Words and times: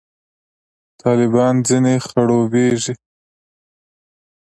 طالبان 1.01 1.55
ځنې 1.67 1.95
خړوبېږي. 2.05 2.93